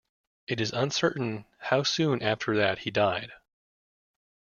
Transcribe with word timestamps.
It 0.47 0.59
is 0.59 0.71
uncertain 0.73 1.45
how 1.59 1.83
soon 1.83 2.23
after 2.23 2.57
that 2.57 2.79
he 2.79 2.89
died. 2.89 3.31